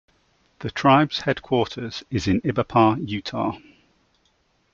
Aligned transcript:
The 0.61 0.71
tribe's 0.71 1.19
headquarters 1.19 2.03
is 2.09 2.27
in 2.27 2.41
Ibapah, 2.41 3.07
Utah. 3.07 3.55